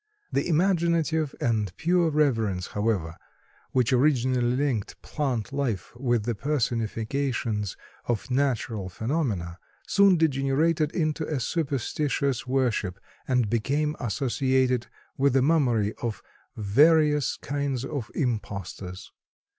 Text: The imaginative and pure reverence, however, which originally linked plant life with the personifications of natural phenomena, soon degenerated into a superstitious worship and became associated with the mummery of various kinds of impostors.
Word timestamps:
The 0.31 0.47
imaginative 0.47 1.35
and 1.39 1.77
pure 1.77 2.09
reverence, 2.09 2.65
however, 2.73 3.17
which 3.71 3.93
originally 3.93 4.41
linked 4.55 4.99
plant 5.03 5.53
life 5.53 5.95
with 5.95 6.23
the 6.23 6.33
personifications 6.33 7.77
of 8.07 8.31
natural 8.31 8.89
phenomena, 8.89 9.59
soon 9.85 10.17
degenerated 10.17 10.91
into 10.95 11.23
a 11.27 11.39
superstitious 11.39 12.47
worship 12.47 12.99
and 13.27 13.47
became 13.47 13.95
associated 13.99 14.87
with 15.19 15.33
the 15.33 15.43
mummery 15.43 15.93
of 16.01 16.23
various 16.57 17.37
kinds 17.37 17.85
of 17.85 18.09
impostors. 18.15 19.11